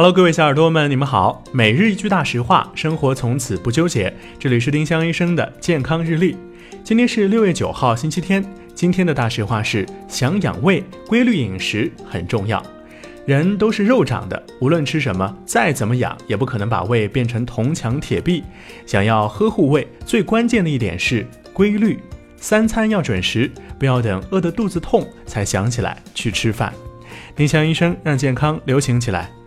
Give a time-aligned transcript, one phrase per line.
[0.00, 1.44] Hello，各位小耳朵们，你们好。
[1.52, 4.10] 每日一句大实话，生活从此不纠结。
[4.38, 6.38] 这里是丁香医生的健康日历。
[6.82, 8.42] 今天是六月九号，星期天。
[8.74, 12.62] 今天的大实话是：想养胃，规律饮食很重要。
[13.26, 18.42] 人都是肉长的，无论吃什么，再怎么养，也不可能把胃变成铜墙铁壁。
[18.86, 21.98] 想要呵护胃，最关键的一点是规律。
[22.38, 26.72] 三餐要准时，不要等饿得肚子痛才想起来去吃饭。
[27.36, 29.30] 丁香医生让健康流行起来，